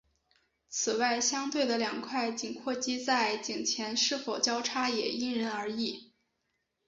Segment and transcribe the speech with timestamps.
[0.67, 6.11] 此外相对的两块颈阔肌在颈前是否交叉也因人而异。